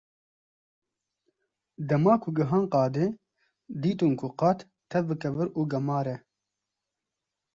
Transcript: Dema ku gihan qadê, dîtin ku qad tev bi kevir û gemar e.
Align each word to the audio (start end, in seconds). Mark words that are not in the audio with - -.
Dema 1.89 2.13
ku 2.23 2.29
gihan 2.37 2.63
qadê, 2.73 3.05
dîtin 3.81 4.13
ku 4.19 4.27
qad 4.39 4.59
tev 4.89 5.03
bi 5.09 5.15
kevir 5.21 5.47
û 5.59 5.61
gemar 5.71 6.05
e. 6.15 6.17